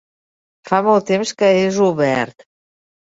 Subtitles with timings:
[0.69, 2.47] Fa molt temps que és obert!